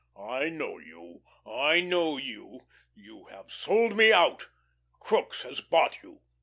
I 0.19 0.49
know 0.49 0.79
you, 0.79 1.21
I 1.45 1.79
know 1.79 2.17
you. 2.17 2.61
You 2.95 3.25
have 3.25 3.51
sold 3.51 3.95
me 3.95 4.11
out. 4.11 4.49
Crookes 4.99 5.43
has 5.43 5.61
bought 5.61 6.01
you. 6.01 6.21